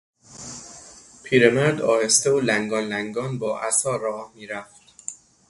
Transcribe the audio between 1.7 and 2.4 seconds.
آهسته و